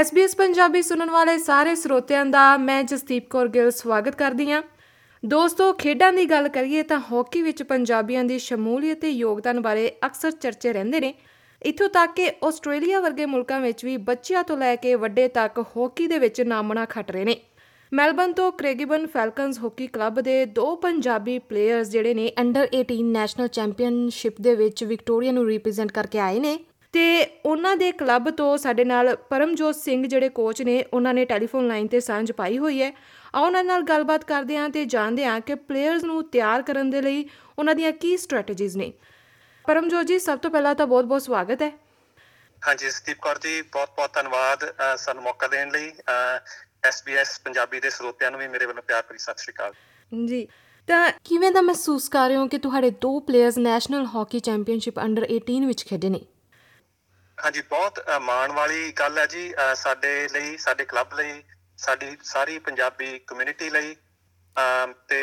[0.00, 4.62] SBS Punjabi ਸੁਣਨ ਵਾਲੇ ਸਾਰੇ ਸਰੋਤਿਆਂ ਦਾ ਮੈਂ ਜਸਦੀਪ ਕੌਰ ਗਿੱਲ ਸਵਾਗਤ ਕਰਦੀ ਹਾਂ।
[5.26, 10.30] ਦੋਸਤੋ, ਖੇਡਾਂ ਦੀ ਗੱਲ ਕਰੀਏ ਤਾਂ ਹਾਕੀ ਵਿੱਚ ਪੰਜਾਬੀਆਂ ਦੀ ਸ਼ਮੂਲੀਅਤ ਤੇ ਯੋਗਦਾਨ ਬਾਰੇ ਅਕਸਰ
[10.30, 11.14] ਚਰਚੇ ਰਹਿੰਦੇ ਨੇ।
[11.66, 16.06] ਇਥੋਂ ਤੱਕ ਕਿ ਆਸਟ੍ਰੇਲੀਆ ਵਰਗੇ ਮੁਲਕਾਂ ਵਿੱਚ ਵੀ ਬੱਚਿਆਂ ਤੋਂ ਲੈ ਕੇ ਵੱਡੇ ਤੱਕ ਹਾਕੀ
[16.06, 17.40] ਦੇ ਵਿੱਚ ਨਾਮਣਾ ਖੱਟ ਰਹੇ ਨੇ।
[17.94, 23.48] ਮੈਲਬਨ ਤੋਂ ਕ੍ਰੇਗੀਬਨ ਫੈਲਕਨਸ ਹਾਕੀ ਕਲੱਬ ਦੇ ਦੋ ਪੰਜਾਬੀ ਪਲੇਅਰਸ ਜਿਹੜੇ ਨੇ ਅੰਡਰ 18 ਨੈਸ਼ਨਲ
[23.48, 26.58] ਚੈਂਪੀਅਨਸ਼ਿਪ ਦੇ ਵਿੱਚ ਵਿਕਟੋਰੀਆ ਨੂੰ ਰਿਪਰੈਜ਼ੈਂਟ ਕਰਕੇ ਆਏ ਨੇ।
[26.92, 31.68] ਤੇ ਉਹਨਾਂ ਦੇ ਕਲੱਬ ਤੋਂ ਸਾਡੇ ਨਾਲ ਪਰਮਜੋਤ ਸਿੰਘ ਜਿਹੜੇ ਕੋਚ ਨੇ, ਉਹਨਾਂ ਨੇ ਟੈਲੀਫੋਨ
[31.68, 32.92] ਲਾਈਨ ਤੇ ਸਾਂਝ ਪਾਈ ਹੋਈ ਹੈ।
[33.34, 37.02] ਆਓ ਉਹਨਾਂ ਨਾਲ ਗੱਲਬਾਤ ਕਰਦੇ ਹਾਂ ਤੇ ਜਾਣਦੇ ਹਾਂ ਕਿ ਪਲੇਅਰਸ ਨੂੰ ਤਿਆਰ ਕਰਨ ਦੇ
[37.02, 38.92] ਲਈ ਉਹਨਾਂ ਦੀਆਂ ਕੀ ਸਟ੍ਰੈਟੇਜੀਜ਼ ਨੇ।
[39.66, 41.70] ਪਰਮਜੋਤ ਜੀ, ਸਭ ਤੋਂ ਪਹਿਲਾਂ ਤਾਂ ਬਹੁਤ-ਬਹੁਤ ਸਵਾਗਤ ਹੈ।
[42.68, 45.92] ਹਾਂਜੀ ਸਤੀਪ ਕੌਰ ਜੀ, ਬਹੁਤ-ਬਹੁਤ ਧੰਨਵਾਦ, ਅਹ ਸਾਨੂੰ ਮੌਕਾ ਦੇਣ ਲਈ।
[46.82, 49.72] SBS ਪੰਜਾਬੀ ਦੇ ਸਰੋਤਿਆਂ ਨੂੰ ਵੀ ਮੇਰੇ ਵੱਲੋਂ ਪਿਆਰ ਭਰੀ ਸਤਿ ਸ਼੍ਰੀ ਅਕਾਲ।
[50.12, 50.46] ਜੀ
[50.88, 55.26] ਤਾਂ ਕਿਵੇਂ ਦਾ ਮਹਿਸੂਸ ਕਰ ਰਹੇ ਹੋ ਕਿ ਤੁਹਾਡੇ ਦੋ players national hockey championship under
[55.36, 56.20] 18 ਵਿੱਚ ਖੇਡੇ ਨੇ?
[57.38, 61.42] ਹਾਂਜੀ ਬਹੁਤ ਮਾਣ ਵਾਲੀ ਗੱਲ ਹੈ ਜੀ ਸਾਡੇ ਲਈ ਸਾਡੇ ਕਲੱਬ ਲਈ
[61.78, 63.96] ਸਾਡੀ ਸਾਰੀ ਪੰਜਾਬੀ ਕਮਿਊਨਿਟੀ ਲਈ।
[65.08, 65.18] ਤੇ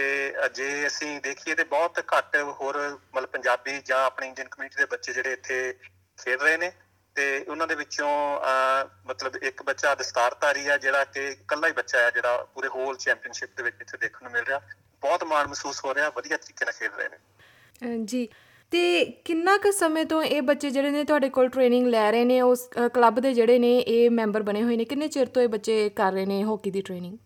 [0.56, 2.78] ਜੇ ਅਸੀਂ ਦੇਖੀਏ ਤੇ ਬਹੁਤ ਘੱਟ ਹੋਰ
[3.16, 5.58] ਮਤਲਬ ਪੰਜਾਬੀ ਜਾਂ ਆਪਣੀ ਇੰਡੀਅਨ ਕਮਿਊਨਿਟੀ ਦੇ ਬੱਚੇ ਜਿਹੜੇ ਇੱਥੇ
[6.18, 6.72] ਖੇਡ ਰਹੇ ਨੇ।
[7.16, 8.10] ਤੇ ਉਹਨਾਂ ਦੇ ਵਿੱਚੋਂ
[9.08, 13.50] ਮਤਲਬ ਇੱਕ ਬੱਚਾ ਦਸਤਾਰਧਾਰੀ ਆ ਜਿਹੜਾ ਕਿ ਇਕੱਲਾ ਹੀ ਬੱਚਾ ਹੈ ਜਿਹੜਾ ਪੂਰੇ ਹੋਲ ਚੈਂਪੀਅਨਸ਼ਿਪ
[13.58, 14.60] ਦੇ ਵਿੱਚ ਇੱਥੇ ਦੇਖਣ ਨੂੰ ਮਿਲ ਰਿਹਾ।
[15.02, 18.28] ਬਹੁਤ ਮਾਣ ਮਹਿਸੂਸ ਹੋ ਰਿਹਾ ਵਧੀਆ ਤਰੀਕੇ ਨਾਲ ਖੇਡ ਰਹੇ ਨੇ। ਜੀ।
[18.72, 22.42] ਤੇ ਕਿੰਨਾ ਕੁ ਸਮੇਂ ਤੋਂ ਇਹ ਬੱਚੇ ਜਿਹੜੇ ਨੇ ਤੁਹਾਡੇ ਕੋਲ ਟ੍ਰੇਨਿੰਗ ਲੈ ਰਹੇ ਨੇ
[22.42, 24.86] ਉਸ ਕਲੱਬ ਦੇ ਜਿਹੜੇ ਨੇ ਇਹ ਮੈਂਬਰ ਬਣੇ ਹੋਏ ਨੇ?
[24.86, 27.18] ਕਿੰਨੇ ਚਿਰ ਤੋਂ ਇਹ ਬੱਚੇ ਕਰ ਰਹੇ ਨੇ ਹਾਕੀ ਦੀ ਟ੍ਰੇਨਿੰਗ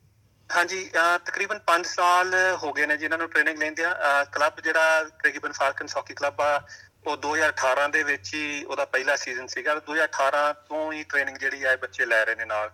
[0.50, 0.84] ਹਾਂਜੀ
[1.26, 5.98] ਤਕਰੀਬਨ 5 ਸਾਲ ਹੋ ਗਏ ਨੇ ਜਿਨ੍ਹਾਂ ਨੂੰ ਟ੍ਰੇਨਿੰਗ ਲੈਂਦੇ ਆ ਕਲੱਬ ਜਿਹੜਾ ਕ੍ਰਿਕਬਨ ਫਾਲਕਨਸ
[5.98, 6.60] ਹਾਕੀ ਕਲੱਬ ਆ
[7.08, 11.72] ਉਹ 2018 ਦੇ ਵਿੱਚ ਹੀ ਉਹਦਾ ਪਹਿਲਾ ਸੀਜ਼ਨ ਸੀਗਾ 2018 ਤੋਂ ਹੀ ਟ੍ਰੇਨਿੰਗ ਜਿਹੜੀ ਆ
[11.72, 12.72] ਇਹ ਬੱਚੇ ਲੈ ਰਹੇ ਨੇ ਨਾਲ।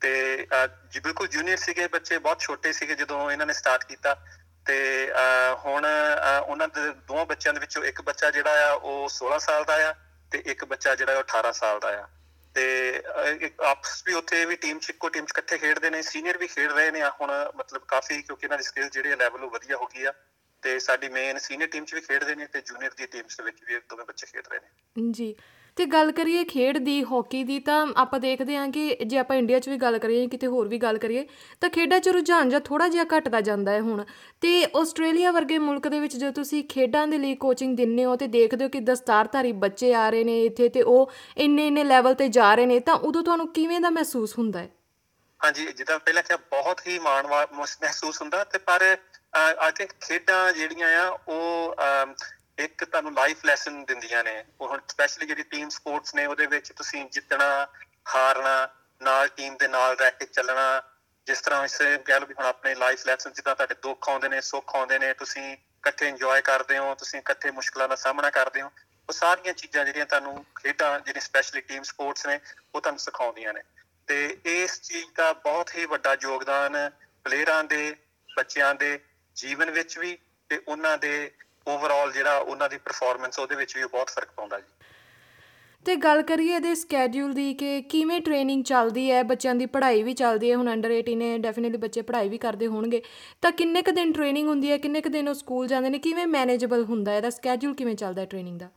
[0.00, 4.24] ਤੇ ਅਹ, ਜੀ ਬਿਲਕੁਲ ਜੂਨੀਅਰ ਸੀਗੇ ਬੱਚੇ ਬਹੁਤ ਛੋਟੇ ਸੀਗੇ ਜਦੋਂ ਇਹਨਾਂ ਨੇ ਸਟਾਰਟ ਕੀਤਾ।
[4.66, 9.08] ਤੇ ਅਹ, ਹੁਣ ਅਹ, ਉਹਨਾਂ ਦੇ ਦੋਵਾਂ ਬੱਚਿਆਂ ਦੇ ਵਿੱਚੋਂ ਇੱਕ ਬੱਚਾ ਜਿਹੜਾ ਆ ਉਹ
[9.08, 9.94] 16 ਸਾਲ ਦਾ ਆ
[10.32, 12.08] ਤੇ ਇੱਕ ਬੱਚਾ ਜਿਹੜਾ ਉਹ 18 ਸਾਲ ਦਾ ਆ।
[12.54, 16.02] ਤੇ ਅਹ, ਇੱਕ ਆਪਸ ਵੀ ਉੱਥੇ ਵੀ ਟੀਮ ਚ ਇੱਕੋ ਟੀਮ ਚ ਇਕੱਠੇ ਖੇਡਦੇ ਨੇ
[16.02, 19.44] ਸੀਨੀਅਰ ਵੀ ਖੇਡ ਰਹੇ ਨੇ ਆ। ਹੁਣ ਮਤਲਬ ਕਾਫੀ ਕਿਉਂਕਿ ਇਹਨਾਂ ਦੀ ਸਕਿੱਲ ਜਿਹੜੇ ਲੈਵਲ
[19.44, 20.12] ਉਹ ਵਧੀਆ ਹੋ ਗਈ ਆ।
[20.66, 23.56] ਤੇ ਸਾਡੀ ਮੇਨ ਸੀਨੀਅਰ ਟੀਮ ਚ ਵੀ ਖੇਡਦੇ ਨੇ ਤੇ ਜੂਨੀਅਰ ਦੀ ਟੀਮਸ ਦੇ ਵਿੱਚ
[23.64, 25.34] ਵੀ ਦੋਵੇਂ ਬੱਚੇ ਖੇਡ ਰਹੇ ਨੇ। ਜੀ
[25.76, 29.58] ਤੇ ਗੱਲ ਕਰੀਏ ਖੇਡ ਦੀ ਹਾਕੀ ਦੀ ਤਾਂ ਆਪਾਂ ਦੇਖਦੇ ਹਾਂ ਕਿ ਜੇ ਆਪਾਂ ਇੰਡੀਆ
[29.58, 31.26] 'ਚ ਵੀ ਗੱਲ ਕਰੀਏ ਕਿਤੇ ਹੋਰ ਵੀ ਗੱਲ ਕਰੀਏ
[31.60, 34.04] ਤਾਂ ਖੇਡਾਂ 'ਚ ਰੁਝਾਨ ਜਾਂ ਥੋੜਾ ਜਿਹਾ ਘਟਦਾ ਜਾਂਦਾ ਹੈ ਹੁਣ।
[34.40, 38.26] ਤੇ ਆਸਟ੍ਰੇਲੀਆ ਵਰਗੇ ਮੁਲਕ ਦੇ ਵਿੱਚ ਜਦੋਂ ਤੁਸੀਂ ਖੇਡਾਂ ਦੇ ਲਈ ਕੋਚਿੰਗ ਦਿੰਨੇ ਹੋ ਤੇ
[38.26, 42.28] ਦੇਖਦੇ ਹੋ ਕਿ ਦਸਤਾਰਧਾਰੀ ਬੱਚੇ ਆ ਰਹੇ ਨੇ ਇੱਥੇ ਤੇ ਉਹ ਇੰਨੇ ਇੰਨੇ ਲੈਵਲ ਤੇ
[42.28, 44.70] ਜਾ ਰਹੇ ਨੇ ਤਾਂ ਉਦੋਂ ਤੁਹਾਨੂੰ ਕਿਵੇਂ ਦਾ ਮਹਿਸੂਸ ਹੁੰਦਾ ਹੈ?
[45.40, 48.96] ਹਾਂਜੀ ਜਿੱਦਾਂ ਪਹਿਲਾਂ ਕਿਹਾ ਬਹੁਤ ਹੀ ਮਾਣ ਮਹਿਸੂਸ ਹੁੰਦਾ ਤੇ ਪਰ
[49.36, 52.14] ਆਈ ਥਿੰਕ ਖੇਡਾਂ ਜਿਹੜੀਆਂ ਆ ਉਹ ਅਮ,
[52.58, 56.72] ਇੱਕ ਤੁਹਾਨੂੰ ਲਾਈਫ ਲੈਸਨ ਦਿੰਦੀਆਂ ਨੇ। ਉਹ ਹੁਣ ਸਪੈਸ਼ਲੀ ਜਿਹੜੀ ਟੀਮ ਸਪੋਰਟਸ ਨੇ ਉਹਦੇ ਵਿੱਚ
[56.72, 57.66] ਤੁਸੀਂ ਜਿੱਤਣਾ
[58.14, 58.68] ਹਾਰਨਾ
[59.02, 60.82] ਨਾਲ ਟੀਮ ਦੇ ਨਾਲ ਰਹਿ ਕੇ ਚੱਲਣਾ
[61.26, 64.40] ਜਿਸ ਤਰ੍ਹਾਂ ਇਸ ਕਹਿ ਲਓ ਵੀ ਹੁਣ ਆਪਣੇ ਲਾਈਫ ਲੈਸਨ ਜਿੱਦਾਂ ਤੁਹਾਡੇ ਦੁੱਖ ਆਉਂਦੇ ਨੇ
[64.40, 68.70] ਸੁੱਖ ਆਉਂਦੇ ਨੇ ਤੁਸੀਂ ਇਕੱਠੇ ਇੰਜੋਏ ਕਰਦੇ ਹੋ ਤੁਸੀਂ ਇਕੱਠੇ ਮੁਸ਼ਕਲਾਂ ਦਾ ਸਾਹਮਣਾ ਕਰਦੇ ਹੋ
[69.08, 72.40] ਉਹ ਸਾਰੀਆਂ ਚੀਜ਼ਾਂ ਜਿਹੜੀਆਂ ਤੁਹਾਨੂੰ ਖੇਡਾਂ ਜਿਹੜੀ ਸਪੈਸ਼ਲੀ ਟੀਮ ਸਪੋਰਟਸ ਨੇ
[72.74, 73.62] ਉਹ ਤੁਹਾਨੂੰ ਸਿਖਾਉਂਦੀਆਂ ਨੇ।
[74.06, 76.90] ਤੇ ਇਸ ਚੀਜ਼ ਦਾ ਬਹੁਤ ਹੀ ਵੱਡਾ ਯੋਗਦਾਨ
[77.24, 77.96] ਪਲੇਅਰਾਂ ਦੇ
[78.36, 79.00] ਬੱਚਿਆਂ ਦੇ
[79.36, 80.18] ਜੀਵਨ ਵਿੱਚ ਵੀ
[80.50, 81.30] ਤੇ ਉਹਨਾਂ ਦੇ
[81.68, 84.66] ਓਵਰਆਲ ਜਿਹੜਾ ਉਹਨਾਂ ਦੀ ਪਰਫਾਰਮੈਂਸ ਉਹਦੇ ਵਿੱਚ ਵੀ ਬਹੁਤ ਫ਼ਰਕ ਪਾਉਂਦਾ ਜੀ।
[85.86, 90.14] ਤੇ ਗੱਲ ਕਰੀਏ ਇਹਦੇ ਸਕੇਡਿਊਲ ਦੀ ਕਿ ਕਿਵੇਂ ਟ੍ਰੇਨਿੰਗ ਚੱਲਦੀ ਹੈ ਬੱਚਿਆਂ ਦੀ ਪੜ੍ਹਾਈ ਵੀ
[90.14, 93.02] ਚੱਲਦੀ ਹੈ ਹੁਣ ਅੰਡਰ 18 ਨੇ ਡੈਫੀਨਿਟਲੀ ਬੱਚੇ ਪੜ੍ਹਾਈ ਵੀ ਕਰਦੇ ਹੋਣਗੇ
[93.42, 96.26] ਤਾਂ ਕਿੰਨੇ ਕੁ ਦਿਨ ਟ੍ਰੇਨਿੰਗ ਹੁੰਦੀ ਹੈ ਕਿੰਨੇ ਕੁ ਦਿਨ ਉਹ ਸਕੂਲ ਜਾਂਦੇ ਨੇ ਕਿਵੇਂ
[96.26, 98.68] ਮੈਨੇਜੇਬਲ ਹੁੰਦਾ ਹੈ ਇਹਦਾ ਸਕੇਡਿਊਲ ਕਿਵੇਂ ਚੱਲਦਾ ਹੈ ਟ੍ਰੇਨਿੰਗ ਦਾ?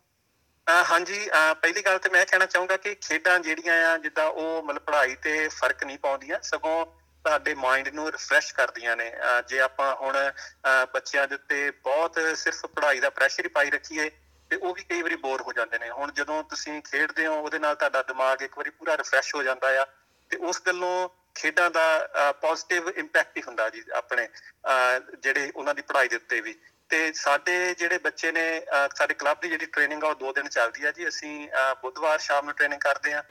[0.91, 1.29] ਹਾਂਜੀ
[1.61, 5.47] ਪਹਿਲੀ ਗੱਲ ਤੇ ਮੈਂ ਕਹਿਣਾ ਚਾਹੂੰਗਾ ਕਿ ਖੇਡਾਂ ਜਿਹੜੀਆਂ ਆ ਜਿੱਦਾਂ ਉਹ ਮਤਲਬ ਪੜ੍ਹਾਈ ਤੇ
[5.47, 6.85] ਫ਼ਰਕ ਨਹੀਂ ਪਾਉਂਦੀਆਂ ਸਗੋਂ
[7.23, 12.19] ਤੁਹਾਡੇ ਮਾਈਂਡ ਨੂੰ ਰਿਫਰੈਸ਼ ਕਰਦੀਆਂ ਨੇ। ਅਹ ਜੇ ਆਪਾਂ ਹੁਣ, ਅਹ ਬੱਚਿਆਂ ਦੇ ਉੱਤੇ ਬਹੁਤ
[12.35, 14.11] ਸਿਰਫ ਪੜ੍ਹਾਈ ਦਾ ਪ੍ਰੈਸ਼ਰ ਹੀ ਪਾਈ ਰੱਖੀਏ,
[14.49, 17.59] ਤੇ ਉਹ ਵੀ ਕਈ ਵਾਰੀ ਬੋਰ ਹੋ ਜਾਂਦੇ ਨੇ। ਹੁਣ ਜਦੋਂ ਤੁਸੀਂ ਖੇਡਦੇ ਹੋ, ਉਹਦੇ
[17.59, 19.85] ਨਾਲ ਤੁਹਾਡਾ ਦਿਮਾਗ ਇੱਕ ਵਾਰੀ ਪੂਰਾ ਰਿਫਰੈਸ਼ ਹੋ ਜਾਂਦਾ ਆ,
[20.29, 22.09] ਤੇ ਉਸ ਗੱਲੋਂ ਖੇਡਾਂ ਦਾ
[22.41, 26.59] ਪੋਜ਼ਿਟਿਵ ਇੰਪੈਕਟ ਹੀ ਹੁੰਦਾ ਜੀ ਆਪਣੇ, ਅਹ ਜਿਹੜੇ ਉਹਨਾਂ ਦੀ ਪੜ੍ਹਾਈ ਦੇ ਉੱਤੇ ਵੀ।
[26.89, 30.49] ਤੇ ਸਾਡੇ ਜਿਹੜੇ ਬੱਚੇ ਨੇ, ਅਹ ਸਾਡੇ ਕਲੱਬ ਦੀ ਜਿਹੜੀ ਟ੍ਰੇਨਿੰਗ ਆ, ਉਹ ਦੋ ਦਿਨ
[30.49, 33.23] ਚੱਲਦੀ ਆ ਜੀ। ਅਸੀਂ, ਅਹ ਬੁੱਧਵਾਰ ਸ਼ਾਮ ਨੂੰ ਟ੍ਰੇਨਿੰਗ ਕਰਦੇ ਆ।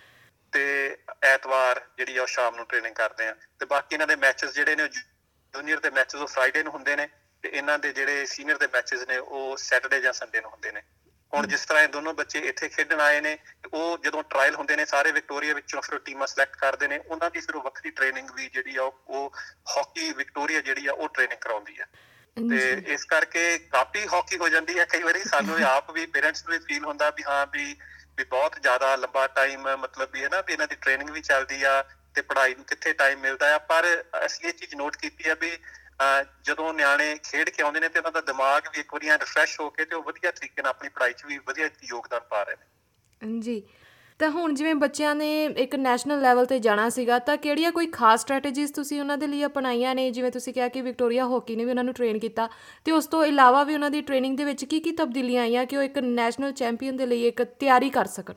[0.53, 4.55] ਤੇ ਐਤਵਾਰ ਜਿਹੜੀ ਆ ਉਹ ਸ਼ਾਮ ਨੂੰ ਟ੍ਰੇਨਿੰਗ ਕਰਦੇ ਆ। ਤੇ ਬਾਕੀ ਇਹਨਾਂ ਦੇ ਮੈਚਸ
[4.55, 7.09] ਜਿਹੜੇ ਨੇ ਜੂਨੀਅਰ ਦੇ ਮੈਚਸ ਉਹ ਫਰਾਈਡੇ ਨੂੰ ਹੁੰਦੇ ਨੇ
[7.43, 10.83] ਤੇ ਇਹਨਾਂ ਦੇ ਜਿਹੜੇ ਸੀਨੀਅਰ ਦੇ ਮੈਚਸ ਨੇ ਉਹ ਸੈਟਰਡੇ ਜਾਂ ਸੰਡੇ ਨੂੰ ਹੁੰਦੇ ਨੇ।
[11.35, 13.39] ਹੁਣ ਜਿਸ ਤਰ੍ਹਾਂ ਇਹ ਦੋਨੋਂ ਬੱਚੇ ਇੱਥੇ ਖੇਡਣ ਆਏ ਨੇ
[13.75, 17.41] ਉਹ ਜਦੋਂ ਟ੍ਰਾਇਲ ਹੁੰਦੇ ਨੇ ਸਾਰੇ ਵਿਕਟੋਰੀਆ ਵਿੱਚੋਂ ਫਿਰ ਟੀਮਾਂ ਸਿਲੈਕਟ ਕਰਦੇ ਨੇ ਉਹਨਾਂ ਦੀ
[17.41, 19.33] ਫਿਰ ਵੱਖਰੀ ਟ੍ਰੇਨਿੰਗ ਵੀ ਜਿਹੜੀ ਆ ਉਹ- ਉਹ
[19.77, 21.85] ਹਾਕੀ ਵਿਕਟੋਰੀਆ ਜਿਹੜੀ ਆ ਉਹ ਟ੍ਰੇਨਿੰਗ ਕਰਾਉਂਦੀ ਆ।
[22.51, 26.59] ਤੇ ਇਸ ਕਰਕੇ ਕਾਫੀ ਹਾਕੀ ਹੋ ਜਾਂਦੀ ਹੈ ਕਈ ਵਾਰੀ ਸਾਨੂੰ ਆਪ ਵੀ ਪੇਰੈਂਟਸ ਨੂੰ
[26.59, 27.77] ਵੀ ਫੀਲ ਹੁੰਦਾ ਵੀ ਹਾਂ ਵੀ
[28.19, 31.63] ਵੀ ਬਹੁਤ ਜ਼ਿਆਦਾ ਲੰਬਾ ਟਾਈਮ ਮਤਲਬ ਵੀ ਹੈ ਨਾ ਵੀ ਇਹਨਾਂ ਦੀ ਟ੍ਰੇਨਿੰਗ ਵੀ ਚੱਲਦੀ
[31.63, 31.83] ਆ
[32.15, 35.51] ਤੇ ਪੜ੍ਹਾਈ ਨੂੰ ਕਿੱਥੇ ਟਾਈਮ ਮਿਲਦਾ ਆ। ਪਰ ਅਸੀਂ ਇਹ ਚੀਜ਼ ਨੋਟ ਕੀਤੀ ਆ ਵੀ
[36.01, 39.61] ਅਹ, ਜਦੋਂ ਨਿਆਣੇ ਖੇਡ ਕੇ ਆਉਂਦੇ ਨੇ ਤੇ ਉਹਨਾਂ ਦਾ ਦਿਮਾਗ ਵੀ ਇੱਕ ਵਾਰੀ ਰਿਫਰੈਸ਼
[39.61, 42.57] ਹੋ ਕੇ ਤੇ ਉਹ ਵਧੀਆ ਤਰੀਕੇ ਨਾਲ ਆਪਣੀ ਪੜ੍ਹਾਈ 'ਚ ਵੀ ਵਧੀਆ ਯੋਗਦਾਨ ਪਾ ਰਹੇ
[42.57, 43.63] ਨੇ। ਜੀ
[44.21, 48.21] ਤਾਂ ਹੁਣ ਜਿਵੇਂ ਬੱਚਿਆਂ ਨੇ ਇੱਕ ਨੈਸ਼ਨਲ ਲੈਵਲ ਤੇ ਜਾਣਾ ਸੀਗਾ, ਤਾਂ ਕਿਹੜੀਆਂ ਕੋਈ ਖਾਸ
[48.21, 50.11] ਸਟ੍ਰੈਟੇਜੀਜ਼ ਤੁਸੀਂ ਉਹਨਾਂ ਦੇ ਲਈ ਅਪਣਾਈਆਂ ਨੇ?
[50.11, 52.49] ਜਿਵੇਂ ਤੁਸੀਂ ਕਿਹਾ ਕਿ ਵਿਕਟੋਰੀਆ ਹਾਕੀ ਨੇ ਵੀ ਉਹਨਾਂ ਨੂੰ ਟ੍ਰੇਨ ਕੀਤਾ,
[52.85, 55.77] ਤੇ ਉਸ ਤੋਂ ਇਲਾਵਾ ਵੀ ਉਹਨਾਂ ਦੀ ਟ੍ਰੇਨਿੰਗ ਦੇ ਵਿੱਚ ਕੀ ਕੀ ਤਬਦੀਲੀਆਂ ਆਈਆਂ ਕਿ
[55.77, 58.35] ਉਹ ਇੱਕ ਨੈਸ਼ਨਲ ਚੈਂਪੀਅਨ ਦੇ ਲਈ ਇੱਕ ਤਿਆਰੀ ਕਰ ਸਕਣ?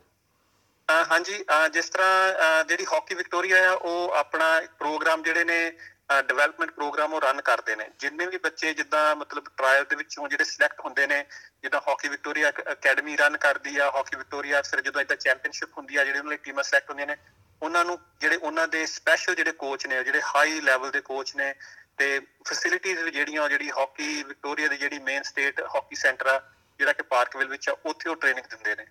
[1.12, 1.33] ਹਾਂਜੀ
[1.74, 5.72] ਜਿਸ ਤਰ੍ਹਾਂ ਜਿਹੜੀ ਹਾਕੀ ਵਿਕਟੋਰੀਆ ਆ, ਉਹ ਆਪਣਾ ਪ੍ਰੋਗਰਾਮ ਜਿਹੜੇ ਨੇ
[6.21, 10.43] ਡਿਵੈਲਪਮੈਂਟ ਪ੍ਰੋਗਰਾਮ ਉਹ ਰਨ ਕਰਦੇ ਨੇ। ਜਿੰਨੇ ਵੀ ਬੱਚੇ ਜਿੱਦਾਂ ਮਤਲਬ ਟ੍ਰਾਇਲ ਦੇ ਵਿੱਚੋਂ ਜਿਹੜੇ
[10.43, 11.25] ਸਿਲੈਕਟ ਹੁੰਦੇ ਨੇ,
[11.61, 16.03] ਜਿੱਦਾਂ ਹਾਕੀ ਵਿਕਟੋਰੀਆ ਅਕੈਡਮੀ ਰਨ ਕਰਦੀ ਆ ਹਾਕੀ ਵਿਕਟੋਰੀਆ ਫਿਰ ਜਦੋਂ ਇਦਾਂ ਚੈਂਪੀਅਨਸ਼ਿਪ ਹੁੰਦੀ ਆ,
[16.03, 17.17] ਜਿਹੜੇ ਉਹਨਾਂ ਲਈ ਟੀਮਾਂ ਸਿਲੈਕਟ ਹੁੰਦੀਆਂ ਨੇ,
[17.61, 21.53] ਉਹਨਾਂ ਨੂੰ ਜਿਹੜੇ ਉਹਨਾਂ ਦੇ ਸਪੈਸ਼ਲ ਜਿਹੜੇ ਕੋਚ ਨੇ, ਜਿਹੜੇ ਹਾਈ ਲੈਵਲ ਦੇ ਕੋਚ ਨੇ,
[21.97, 26.93] ਤੇ ਫੈਸਿਲਿਟੀਆਂ ਵੀ ਜਿਹੜੀਆਂ ਜਿਹੜੀ ਹਾਕੀ ਵਿਕਟੋਰੀਆ ਦੀ ਜਿਹੜੀ ਮੇਨ ਸਟੇਟ ਹਾਕੀ ਸੈਂਟਰ ਆ, ਜਿਹੜਾ
[26.93, 28.85] ਕਿ ਪਾਰਕਵਿਲ ਵਿੱਚ ਆ, ਉੱਥੇ ਉਹ ਟ੍ਰੇਨਿੰਗ ਦਿੰਦੇ ਨੇ।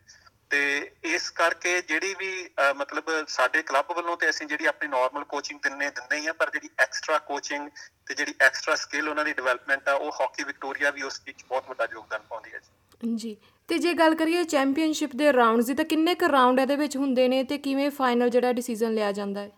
[0.50, 0.60] ਤੇ
[1.04, 2.30] ਇਸ ਕਰਕੇ ਜਿਹੜੀ ਵੀ
[2.76, 6.50] ਮਤਲਬ ਸਾਡੇ ਕਲੱਬ ਵੱਲੋਂ ਤੇ ਅਸੀਂ ਜਿਹੜੀ ਆਪਣੀ ਨਾਰਮਲ ਕੋਚਿੰਗ ਦਿੰਨੇ ਦਿੰਦੇ ਹੀ ਆ ਪਰ
[6.50, 7.68] ਜਿਹੜੀ ਐਕਸਟਰਾ ਕੋਚਿੰਗ
[8.06, 11.68] ਤੇ ਜਿਹੜੀ ਐਕਸਟਰਾ ਸਕਿੱਲ ਉਹਨਾਂ ਦੀ ਡਿਵੈਲਪਮੈਂਟ ਆ ਉਹ ਹਾਕੀ ਵਿਕਟੋਰੀਆ ਵੀ ਉਸ ਵਿੱਚ ਬਹੁਤ
[11.68, 13.36] ਵੱਡਾ ਯੋਗਦਾਨ ਪਾਉਂਦੀ ਹੈ ਜੀ। ਜੀ
[13.68, 17.28] ਤੇ ਜੇ ਗੱਲ ਕਰੀਏ ਚੈਂਪੀਅਨਸ਼ਿਪ ਦੇ ਰਾਉਂਡਸ ਦੀ ਤਾਂ ਕਿੰਨੇ ਕੁ ਰਾਉਂਡ ਇਹਦੇ ਵਿੱਚ ਹੁੰਦੇ
[17.28, 19.50] ਨੇ ਤੇ ਕਿਵੇਂ ਫਾਈਨਲ ਜਿਹੜਾ ਡਿਸੀਜਨ ਲਿਆ ਜਾਂਦਾ ਹੈ?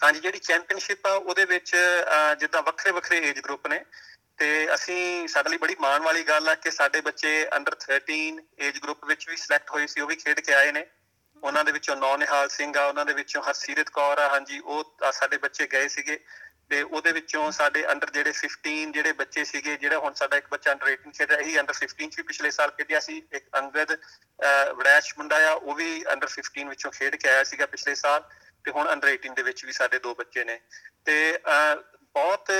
[0.00, 1.74] ਹਾਂਜੀ ਜਿਹੜੀ ਚੈਂਪੀਅਨਸ਼ਿਪ ਆ ਉਹਦੇ ਵਿੱਚ
[2.40, 3.80] ਜਿੱਦਾਂ ਵੱਖਰੇ ਵੱਖਰੇ ਏਜ ਗਰੁੱਪ ਨੇ
[4.40, 8.78] ਤੇ ਅਸੀਂ ਸਾਡੇ ਲਈ ਬੜੀ ਮਾਣ ਵਾਲੀ ਗੱਲ ਆ ਕਿ ਸਾਡੇ ਬੱਚੇ ਅੰਡਰ 13 ਏਜ
[8.78, 10.86] ਗਰੁੱਪ ਵਿੱਚ ਵੀ ਸਿਲੈਕਟ ਹੋਏ ਸੀ, ਉਹ ਵੀ ਖੇਡ ਕੇ ਆਏ ਨੇ।
[11.42, 15.36] ਉਹਨਾਂ ਦੇ ਵਿੱਚੋਂ ਨੌਨਿਹਾਲ ਸਿੰਘ ਆ, ਉਹਨਾਂ ਦੇ ਵਿੱਚੋਂ ਹਰਸੀਰਤ ਕੌਰ ਆ, ਹਾਂਜੀ, ਉਹ ਸਾਡੇ
[15.36, 16.18] ਬੱਚੇ ਗਏ ਸੀਗੇ।
[16.70, 20.72] ਤੇ ਉਹਦੇ ਵਿੱਚੋਂ ਸਾਡੇ ਅੰਡਰ ਜਿਹੜੇ 15 ਜਿਹੜੇ ਬੱਚੇ ਸੀਗੇ, ਜਿਹੜਾ ਹੁਣ ਸਾਡਾ ਇੱਕ ਬੱਚਾ
[20.72, 23.96] ਅੰਡਰ 18 ਖੇਡ ਰਿਹਾ, ਇਹੀ ਅੰਡਰ 15 ਚ ਵੀ ਪਿਛਲੇ ਸਾਲ ਖੇਡਿਆ ਸੀ। ਇੱਕ ਅੰਗਦ
[24.74, 28.24] ਵੜੈਸ਼ ਮੁੰਡਾ ਆ, ਉਹ ਵੀ ਅੰਡਰ 15 ਵਿੱਚੋਂ ਖੇਡ ਕੇ ਆਇਆ ਸੀਗਾ ਪਿਛਲੇ ਸਾਲ।
[28.64, 30.60] ਤੇ ਹੁਣ ਅੰਡਰ 18 ਦੇ ਵਿੱਚ ਵੀ ਸਾਡੇ ਦੋ ਬੱਚੇ ਨੇ।
[31.04, 31.38] ਤੇ
[32.14, 32.50] ਬਹੁਤ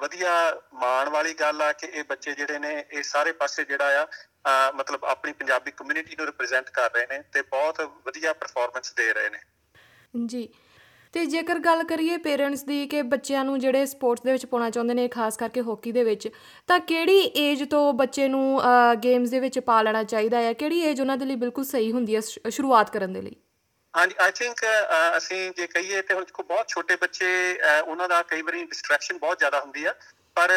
[0.00, 0.32] ਵਧੀਆ
[0.74, 4.06] ਮਾਣ ਵਾਲੀ ਗੱਲ ਆ ਕਿ ਇਹ ਬੱਚੇ ਜਿਹੜੇ ਨੇ, ਇਹ ਸਾਰੇ ਪਾਸੇ ਜਿਹੜਾ
[4.46, 9.12] ਆ ਮਤਲਬ ਆਪਣੀ ਪੰਜਾਬੀ ਕਮਿਊਨਿਟੀ ਨੂੰ ਰਿਪਰੈਜ਼ੈਂਟ ਕਰ ਰਹੇ ਨੇ ਤੇ ਬਹੁਤ ਵਧੀਆ ਪਰਫਾਰਮੈਂਸ ਦੇ
[9.12, 9.38] ਰਹੇ ਨੇ।
[10.26, 10.48] ਜੀ।
[11.14, 14.94] ਤੇ ਜੇਕਰ ਗੱਲ ਕਰੀਏ ਪੇਰੈਂਟਸ ਦੀ ਕਿ ਬੱਚਿਆਂ ਨੂੰ ਜਿਹੜੇ ਸਪੋਰਟਸ ਦੇ ਵਿੱਚ ਪਾਉਣਾ ਚਾਹੁੰਦੇ
[14.94, 16.28] ਨੇ, ਖਾਸ ਕਰਕੇ ਹਾਕੀ ਦੇ ਵਿੱਚ,
[16.68, 18.60] ਤਾਂ ਕਿਹੜੀ ਏਜ ਤੋਂ ਬੱਚੇ ਨੂੰ
[19.02, 22.16] ਗੇਮਸ ਦੇ ਵਿੱਚ ਪਾ ਲੈਣਾ ਚਾਹੀਦਾ ਹੈ ਕਿਹੜੀ ਏਜ ਉਹਨਾਂ ਦੇ ਲਈ ਬਿਲਕੁਲ ਸਹੀ ਹੁੰਦੀ
[22.16, 23.34] ਹੈ ਸ਼ੁਰੂਆਤ ਕਰਨ ਦੇ ਲਈ?
[23.94, 24.60] ਹਾਂਜੀ ਆਈ ਥਿੰਕ
[25.16, 27.28] ਅਸੀਂ ਜੇ ਕਹੀਏ ਤੇ ਹੁਣ ਕੋ ਬਹੁਤ ਛੋਟੇ ਬੱਚੇ
[27.86, 29.94] ਉਹਨਾਂ ਦਾ ਕਈ ਵਾਰੀ ਡਿਸਟਰੈਕਸ਼ਨ ਬਹੁਤ ਜ਼ਿਆਦਾ ਹੁੰਦੀ ਆ।
[30.36, 30.50] ਪਰ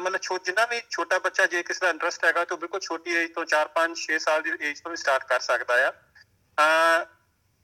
[0.00, 3.32] ਮਤਲਬ ਛੋ, ਜਿੰਨਾ ਵੀ ਛੋਟਾ ਬੱਚਾ ਜੇ ਕਿਸੇ ਦਾ ਇੰਟਰਸਟ ਹੈਗਾ ਤਾਂ ਬਿਲਕੁਲ ਛੋਟੀ ਏਜ
[3.34, 7.06] ਤੋਂ 4 5 6 ਸਾਲ ਦੀ ਏਜ ਤੋਂ ਵੀ ਸਟਾਰਟ ਕਰ ਸਕਦਾ ਆ।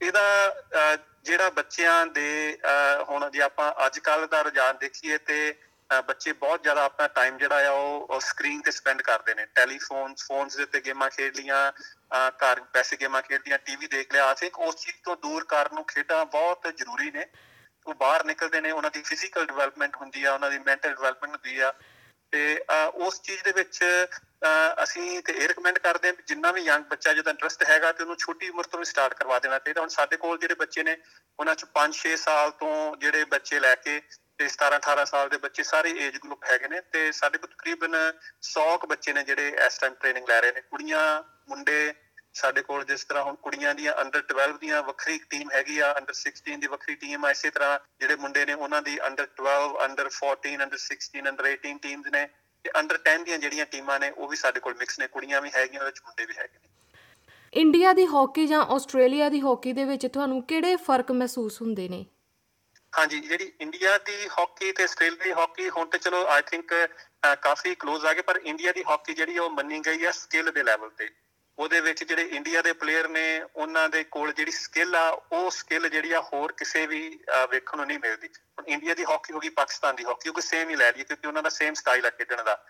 [0.01, 0.25] ਇਹਦਾ
[1.25, 2.27] ਜਿਹੜਾ ਬੱਚਿਆਂ ਦੇ
[3.09, 5.37] ਹੁਣ ਜੇ ਆਪਾਂ ਅੱਜ ਕੱਲ ਦਾ ਰੁਝਾਨ ਦੇਖੀਏ ਤੇ
[6.07, 10.55] ਬੱਚੇ ਬਹੁਤ ਜ਼ਿਆਦਾ ਆਪਣਾ ਟਾਈਮ ਜਿਹੜਾ ਆ ਉਹ ਸਕਰੀਨ ਤੇ ਸਪੈਂਡ ਕਰਦੇ ਨੇ। ਟੈਲੀਫੋਨਸ ਫੋਨਸ
[10.57, 11.71] ਦੇ ਉੱਤੇ ਗੇਮਾਂ ਖੇਡ ਲੀਆਂ
[12.43, 16.25] ਘਰ ਪੈਸੇ ਗੇਮਾਂ ਖੇਡਦੀਆਂ ਟੀਵੀ ਦੇਖ ਲਿਆ। ਆਸੇ ਉਸ ਚੀਜ਼ ਤੋਂ ਦੂਰ ਕਰਨ ਨੂੰ ਖੇਡਾਂ
[16.27, 17.25] ਬਹੁਤ ਜ਼ਰੂਰੀ ਨੇ।
[17.85, 21.59] ਉਹ ਬਾਹਰ ਨਿਕਲਦੇ ਨੇ, ਉਹਨਾਂ ਦੀ ਫਿਜ਼ੀਕਲ ਡਿਵੈਲਪਮੈਂਟ ਹੁੰਦੀ ਆ, ਉਹਨਾਂ ਦੀ ਮੈਂਟਲ ਡਿਵੈਲਪਮੈਂਟ ਹੁੰਦੀ
[21.59, 21.73] ਆ।
[22.33, 22.41] ਤੇ
[23.05, 23.83] ਉਸ ਚੀਜ਼ ਦੇ ਵਿੱਚ
[24.83, 28.03] ਅਸੀਂ ਤੇ ਇਹ ਰეკਮੈਂਡ ਕਰਦੇ ਹਾਂ ਕਿ ਜਿੰਨਾ ਵੀ ਯੰਗ ਬੱਚਾ ਜਿਹਦਾ ਇੰਟਰਸਟ ਹੈਗਾ ਤੇ
[28.03, 30.97] ਉਹਨੂੰ ਛੋਟੀ ਉਮਰ ਤੋਂ ਵੀ ਸਟਾਰਟ ਕਰਵਾ ਦੇਣਾ ਚਾਹੀਦਾ। ਹੁਣ ਸਾਡੇ ਕੋਲ ਜਿਹੜੇ ਬੱਚੇ ਨੇ,
[31.39, 34.01] ਉਹਨਾਂ ਚ 5-6 ਸਾਲ ਤੋਂ ਜਿਹੜੇ ਬੱਚੇ ਲੈ ਕੇ
[34.39, 37.95] ਤੇ 17 18 ਸਾਲ ਦੇ ਬੱਚੇ ਸਾਰੇ ਏਜ ਗਰੁੱਪ ਹੈਗੇ ਨੇ ਤੇ ਸਾਡੇ ਕੋਲ ਤਕਰੀਬਨ
[38.41, 41.93] 100 ਕ ਬੱਚੇ ਨੇ ਜਿਹੜੇ ਇਸ ਟਾਈਮ ਟ੍ਰੇਨਿੰਗ ਲੈ ਰਹੇ ਨੇ। ਕੁੜੀਆਂ, ਮੁੰਡੇ
[42.33, 46.13] ਸਾਡੇ ਕੋਲ ਜਿਸ ਤਰ੍ਹਾਂ ਹੁਣ ਕੁੜੀਆਂ ਦੀਆਂ ਅੰਡਰ 12 ਦੀਆਂ ਵੱਖਰੀ ਟੀਮ ਹੈਗੀ ਆ ਅੰਡਰ
[46.13, 50.09] 16 ਦੀ ਵੱਖਰੀ ਟੀਮ ਆ, ਇਸੇ ਤਰ੍ਹਾਂ ਜਿਹੜੇ ਮੁੰਡੇ ਨੇ ਉਹਨਾਂ ਦੀ under 12 under
[50.09, 52.29] 14 under 16 under 18 teams ਨੇ
[52.63, 55.49] ਤੇ ਅੰਡਰ 10 ਦੀਆਂ ਜਿਹੜੀਆਂ ਟੀਮਾਂ ਨੇ ਉਹ ਵੀ ਸਾਡੇ ਕੋਲ ਮਿਕਸ ਨੇ। ਕੁੜੀਆਂ ਵੀ
[55.55, 56.69] ਹੈਗੀਆਂ, ਉਹਦੇ ਵਿੱਚ ਮੁੰਡੇ ਵੀ ਹੈਗੇ ਨੇ।
[57.53, 62.05] ਇੰਡੀਆ ਦੀ ਹਾਕੀ ਜਾਂ ਆਸਟ੍ਰੇਲੀਆ ਦੀ ਹਾਕੀ ਦੇ ਵਿੱਚ ਤੁਹਾਨੂੰ ਕਿਹੜੇ ਫ਼ਰਕ ਮਹਿਸੂਸ ਹੁੰਦੇ ਨੇ?
[62.93, 66.73] ਹਾਂਜੀ, ਜਿਹੜੀ ਇੰਡੀਆ ਦੀ ਹਾਕੀ ਤੇ ਆਸਟ੍ਰੇਲੀਆ ਦੀ ਹਾਕੀ ਹੁਣ ਤੇ ਚਲੋ ਆਈ ਥਿੰਕ
[67.41, 70.63] ਕਾਫੀ ক্লোਜ਼ ਆ ਗਏ, ਪਰ ਇੰਡੀਆ ਦੀ ਹਾਕੀ ਜਿਹੜੀ ਉਹ ਮੰਨੀ ਗਈ ਆ ਸਕਿੱਲ ਦੇ
[70.63, 71.09] ਲੈਵਲ ਤੇ।
[71.57, 75.89] ਉਹਦੇ ਵਿੱਚ ਜਿਹੜੇ ਇੰਡੀਆ ਦੇ ਪਲੇਅਰ ਨੇ, ਉਹਨਾਂ ਦੇ ਕੋਲ ਜਿਹੜੀ ਸਕਿੱਲ ਆ, ਉਹ ਸਕਿੱਲ
[75.89, 77.01] ਜਿਹੜੀ ਆ ਹੋਰ ਕਿਸੇ ਵੀ
[77.51, 80.41] ਵੇਖਣ ਨੂੰ ਨਹੀਂ ਮਿਲਦੀ। ਹੁਣ ਇੰਡੀਆ ਦੀ ਹਾਕੀ ਹੋ ਗਈ ਪਾਕਿਸਤਾਨ ਦੀ ਹਾਕੀ ਉਹ ਕੋਈ
[80.41, 82.63] ਸੇਮ ਹੀ ਲੈ ਲਈ ਕਿਉਂਕਿ ਉਹਨਾਂ ਦਾ ਸੇਮ ਸਟਾਈਲ ਆ ਖੇਡਣ ਦਾ।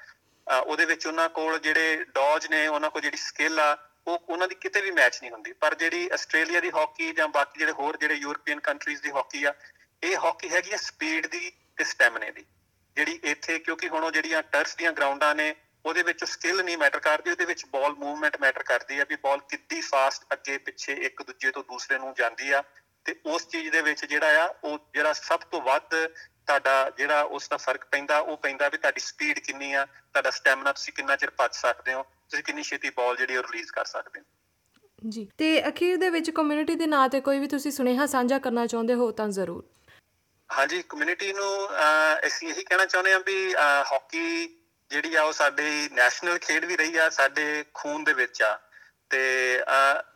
[0.47, 3.77] ਉਹਦੇ ਵਿੱਚ ਉਹਨਾਂ ਕੋਲ ਜਿਹੜੇ ਡੌਜ ਨੇ, ਉਹਨਾਂ ਕੋਲ ਜਿਹੜੀ ਸਕਿੱਲ ਆ,
[4.07, 7.59] ਉਹ ਉਹਨਾਂ ਦੀ ਕਿਤੇ ਵੀ ਮੈਚ ਨਹੀਂ ਹੁੰਦੀ। ਪਰ ਜਿਹੜੀ ਆਸਟ੍ਰੇਲੀਆ ਦੀ ਹਾਕੀ ਜਾਂ ਬਾਕੀ
[7.59, 9.53] ਜਿਹੜੇ ਹੋਰ ਜਿਹੜੇ ਯੂਰਪੀਅਨ ਕੰਟਰੀਜ਼ ਦੀ ਹਾਕੀ ਆ
[10.03, 12.45] ਇਹ ਹਾਕੀ ਹੈਗੀ ਹੈ ਸਪੀਡ ਦੀ ਤੇ ਸਟੈਮਿਨੇ ਦੀ।
[12.95, 16.99] ਜਿਹੜੀ ਇੱਥੇ, ਕਿਉਂਕਿ ਹੁਣ ਉਹ ਜਿਹੜੀਆਂ ਟਰਫ ਦੀਆਂ ਗਰਾਊਂਡਾਂ ਨੇ, ਉਹਦੇ ਵਿੱਚ ਸਕਿੱਲ ਨਹੀਂ ਮੈਟਰ
[16.99, 21.23] ਕਰਦੀ, ਉਹਦੇ ਵਿੱਚ ਬਾਲ ਮੂਵਮੈਂਟ ਮੈਟਰ ਕਰਦੀ ਆ ਵੀ ਬਾਲ ਕਿੰਨੀ ਫਾਸਟ ਅੱਗੇ, ਪਿੱਛੇ ਇੱਕ
[21.23, 22.63] ਦੂਜੇ ਤੋਂ ਦੂਸਰੇ ਨੂੰ ਜਾਂਦੀ ਆ।
[23.05, 26.07] ਤੇ ਉਸ ਚੀਜ਼ ਦੇ ਵਿੱਚ ਜਿਹੜਾ ਆ, ਉਹ ਜਿਹੜਾ ਸਭ ਤੋਂ ਵੱਧ
[26.47, 30.71] ਤੁਹਾਡਾ ਜਿਹੜਾ ਉਸ ਦਾ ਫ਼ਰਕ ਪੈਂਦਾ, ਉਹ ਪੈਂਦਾ ਵੀ ਤੁਹਾਡੀ ਸਪੀਡ ਕਿੰਨੀ ਆ, ਤੁਹਾਡਾ ਸਟੈਮਿਨਾ
[30.71, 34.19] ਤੁਸੀਂ ਕਿੰਨਾ ਚਿਰ ਭੱਜ ਸਕਦੇ ਹੋ, ਤੁਸੀਂ ਕਿੰਨੀ ਛੇਤੀ ਬਾਲ ਜਿਹੜੀ ਉਹ ਰਿਲੀਜ਼ ਕਰ ਸਕਦੇ
[34.19, 34.25] ਹੋ।
[35.09, 38.67] ਜੀ। ਤੇ ਅਖੀਰ ਦੇ ਵਿੱਚ ਕਮਿਊਨਿਟੀ ਦੇ ਨਾਂ ਤੇ ਕੋਈ ਵੀ ਤੁਸੀਂ ਸੁਨੇਹਾ ਸਾਂਝਾ ਕਰਨਾ
[38.67, 39.69] ਚਾਹੁੰਦੇ ਹੋ ਤਾਂ ਜ਼ਰੂਰ।
[40.49, 41.69] ਹਾਂਜੀ ਕਮਿਊਨਿਟੀ ਨੂੰ
[42.27, 43.53] ਅਸੀਂ ਇਹੀ ਕਹਿਣਾ ਚਾਹੁੰਦੇ ਹਾਂ ਵੀ
[43.91, 44.47] ਹਾਕੀ
[44.91, 48.59] ਜਿਹੜੀ ਆ ਉਹ ਸਾਡੀ ਨੈਸ਼ਨਲ ਖੇਡ ਵੀ ਰਹੀ ਆ, ਸਾਡੇ ਖੂਨ ਦੇ ਵਿੱਚ ਆ।
[49.09, 49.21] ਤੇ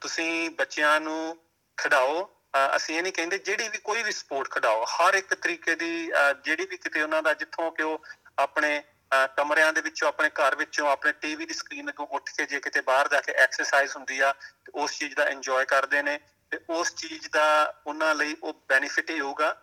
[0.01, 1.37] ਤੁਸੀਂ ਬੱਚਿਆਂ ਨੂੰ
[1.77, 2.29] ਖਿਡਾਓ।
[2.75, 6.11] ਅਸੀਂ ਇਹ ਨਹੀਂ ਕਹਿੰਦੇ ਜਿਹੜੀ ਵੀ ਕੋਈ ਵੀ ਸਪੋਰਟ ਖਿਡਾਓ, ਹਰ ਇੱਕ ਤਰੀਕੇ ਦੀ
[6.45, 8.03] ਜਿਹੜੀ ਵੀ ਕਿਤੇ ਉਹਨਾਂ ਦਾ ਜਿੱਥੋਂ ਕਿ ਉਹ
[8.39, 8.83] ਆਪਣੇ
[9.37, 12.81] ਕਮਰਿਆਂ ਦੇ ਵਿੱਚੋਂ, ਆਪਣੇ ਘਰ ਵਿੱਚੋਂ, ਆਪਣੇ ਟੀਵੀ ਦੀ ਸਕਰੀਨ ਤੋਂ ਉੱਠ ਕੇ ਜੇ ਕਿਤੇ
[12.81, 16.19] ਬਾਹਰ ਜਾ ਕੇ ਐਕਸਰਸਾਈਜ਼ ਹੁੰਦੀ ਆ, ਤੇ ਉਸ ਚੀਜ਼ ਦਾ ਇੰਜੋਏ ਕਰਦੇ ਨੇ,
[16.51, 17.45] ਤੇ ਉਸ ਚੀਜ਼ ਦਾ
[17.87, 19.55] ਉਹਨਾਂ ਲਈ ਉਹ ਬੈਨੀਫਿਟ ਹੀ ਹੋਊਗਾ।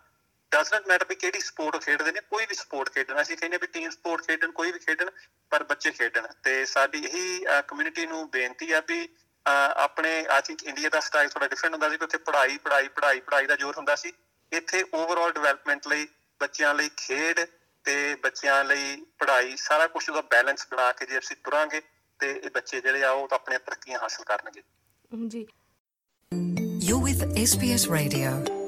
[0.51, 3.67] ਡਸ ਨਾਟ ਮੈਟਰ ਵੀ ਕਿਹੜੀ ਸਪੋਰਟ ਖੇਡਦੇ ਨੇ ਕੋਈ ਵੀ ਸਪੋਰਟ ਖੇਡਣਾ। ਅਸੀਂ ਕਹਿੰਦੇ ਵੀ
[3.67, 5.09] ਟੀਮ ਸਪੋਰਟ ਖੇਡਣ ਕੋਈ ਵੀ ਖੇਡਣ
[5.49, 9.07] ਪਰ ਬੱਚੇ ਖੇਡਣ। ਤੇ ਸਾਡੀ ਇਹੀ ਕਮਿਊਨਿਟੀ ਨੂੰ ਬੇਨਤੀ ਆ ਵੀ
[9.75, 13.19] ਆਪਣੇ ਆਈ ਥਿੰਕ ਇੰਡੀਆ ਦਾ ਸਟਾਈਲ ਥੋੜਾ ਡਿਫਰੈਂਟ ਹੁੰਦਾ ਸੀ ਕਿ ਉੱਥੇ ਪੜ੍ਹਾਈ ਪੜ੍ਹਾਈ ਪੜ੍ਹਾਈ
[13.19, 14.13] ਪੜ੍ਹਾਈ ਦਾ ਜ਼ੋਰ ਹੁੰਦਾ ਸੀ।
[14.51, 16.07] ਇੱਥੇ ਓਵਰਆਲ ਡਿਵੈਲਪਮੈਂਟ ਲਈ
[16.39, 17.39] ਬੱਚਿਆਂ ਲਈ ਖੇਡ
[17.85, 21.81] ਤੇ ਬੱਚਿਆਂ ਲਈ ਪੜ੍ਹਾਈ ਸਾਰਾ ਕੁਝ ਦਾ ਬੈਲੈਂਸ ਬਣਾ ਕੇ ਜੇ ਅਸੀਂ ਤੁਰਾਂਗੇ
[22.19, 24.63] ਤੇ ਇਹ ਬੱਚੇ ਜਿਹੜੇ ਆ ਉਹ ਤਾਂ ਆਪਣੀਆਂ ਤਰੱਕੀਆਂ ਹਾਸਲ ਕਰਨਗੇ।
[25.27, 25.45] ਜੀ।
[26.87, 28.60] You're with SBS Radio.